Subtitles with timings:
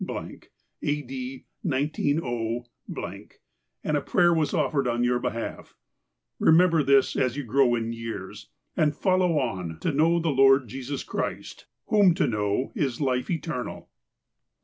[0.81, 1.01] A.
[1.03, 1.45] D.
[1.63, 2.67] igo,
[3.83, 5.75] and prayer was offered on your behalf
[6.39, 11.03] Remember this as you grow in years, and follow on to know the Lord Jesus
[11.03, 13.91] Christ, whom to know is Life Eternal.